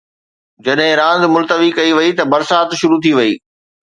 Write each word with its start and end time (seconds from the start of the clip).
جڏهن 0.67 0.93
راند 0.99 1.23
ملتوي 1.35 1.69
ڪئي 1.77 1.91
وئي 1.97 2.11
ته 2.19 2.23
برسات 2.31 2.67
شروع 2.79 2.99
ٿي 3.03 3.11
وئي. 3.17 3.33